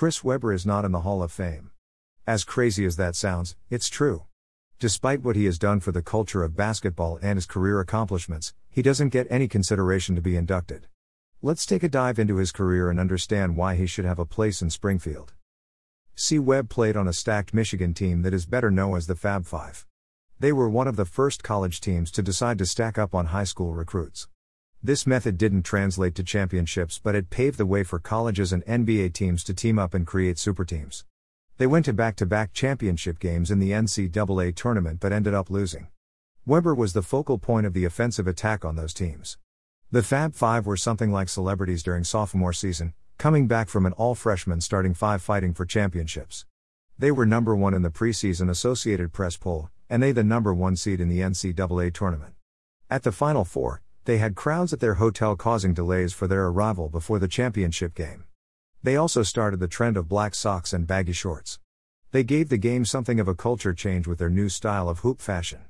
[0.00, 1.72] Chris Webber is not in the Hall of Fame.
[2.26, 4.22] As crazy as that sounds, it's true.
[4.78, 8.80] Despite what he has done for the culture of basketball and his career accomplishments, he
[8.80, 10.86] doesn't get any consideration to be inducted.
[11.42, 14.62] Let's take a dive into his career and understand why he should have a place
[14.62, 15.34] in Springfield.
[16.14, 16.38] C.
[16.38, 19.86] Webb played on a stacked Michigan team that is better known as the Fab Five.
[20.38, 23.44] They were one of the first college teams to decide to stack up on high
[23.44, 24.28] school recruits.
[24.82, 29.12] This method didn't translate to championships, but it paved the way for colleges and NBA
[29.12, 31.04] teams to team up and create super teams.
[31.58, 35.50] They went to back to back championship games in the NCAA tournament but ended up
[35.50, 35.88] losing.
[36.46, 39.36] Webber was the focal point of the offensive attack on those teams.
[39.90, 44.14] The Fab Five were something like celebrities during sophomore season, coming back from an all
[44.14, 46.46] freshman starting five fighting for championships.
[46.98, 50.74] They were number one in the preseason Associated Press poll, and they the number one
[50.74, 52.32] seed in the NCAA tournament.
[52.88, 56.88] At the Final Four, they had crowds at their hotel causing delays for their arrival
[56.88, 58.24] before the championship game.
[58.82, 61.58] They also started the trend of black socks and baggy shorts.
[62.12, 65.20] They gave the game something of a culture change with their new style of hoop
[65.20, 65.60] fashion.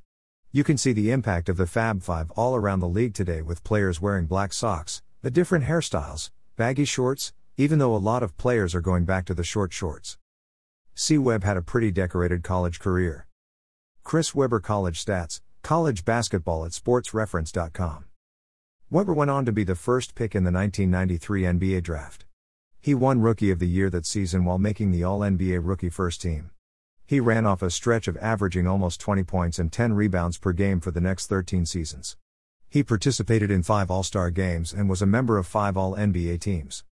[0.53, 3.65] You can see the impact of the Fab Five all around the league today with
[3.65, 8.75] players wearing black socks, the different hairstyles, baggy shorts, even though a lot of players
[8.75, 10.19] are going back to the short shorts.
[10.95, 11.19] C.
[11.19, 13.27] Webb had a pretty decorated college career.
[14.03, 18.07] Chris Webber College Stats, College Basketball at SportsReference.com.
[18.93, 22.25] Webber went on to be the first pick in the 1993 NBA Draft.
[22.81, 26.21] He won Rookie of the Year that season while making the All NBA Rookie First
[26.21, 26.51] Team.
[27.07, 30.81] He ran off a stretch of averaging almost 20 points and 10 rebounds per game
[30.81, 32.17] for the next 13 seasons.
[32.69, 36.41] He participated in five All Star games and was a member of five All NBA
[36.41, 36.83] teams.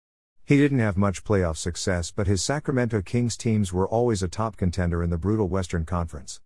[0.44, 4.56] He didn't have much playoff success, but his Sacramento Kings teams were always a top
[4.56, 6.40] contender in the brutal Western Conference.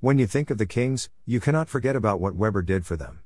[0.00, 3.20] When you think of the Kings, you cannot forget about what Webber did for them.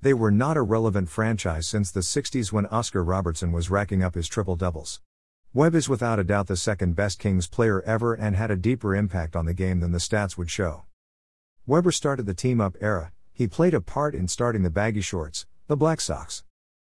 [0.00, 4.14] They were not a relevant franchise since the 60s when Oscar Robertson was racking up
[4.14, 5.00] his triple doubles.
[5.52, 8.94] Webb is without a doubt the second best Kings player ever and had a deeper
[8.94, 10.84] impact on the game than the stats would show.
[11.66, 15.46] Webber started the team up era, he played a part in starting the baggy shorts,
[15.66, 16.44] the Black socks.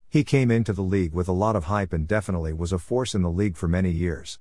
[0.09, 3.13] He came into the league with a lot of hype and definitely was a force
[3.13, 4.39] in the league for many years.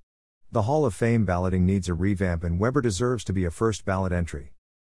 [0.51, 3.83] The Hall of Fame balloting needs a revamp and Webber deserves to be a first
[3.83, 4.53] ballot entry.